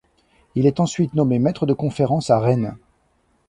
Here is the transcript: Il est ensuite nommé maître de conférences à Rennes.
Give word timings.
Il 0.55 0.65
est 0.65 0.79
ensuite 0.79 1.13
nommé 1.13 1.37
maître 1.37 1.67
de 1.67 1.73
conférences 1.75 2.31
à 2.31 2.39
Rennes. 2.39 2.75